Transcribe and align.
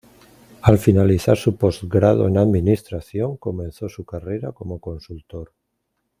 Al 0.63 0.79
finalizar 0.79 1.37
su 1.37 1.57
postgrado 1.57 2.27
en 2.27 2.39
administración, 2.39 3.37
comenzó 3.37 3.87
su 3.87 4.03
carrera 4.03 4.51
como 4.51 4.79
consultor. 4.79 5.53